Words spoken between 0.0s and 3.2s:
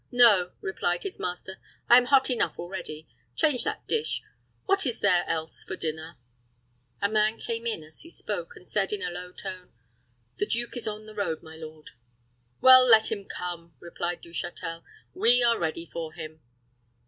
"No," replied his master; "I am hot enough already.